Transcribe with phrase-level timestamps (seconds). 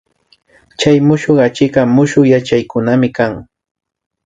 [0.79, 3.33] Chay mushuk achikka mushuk yachaykunami kan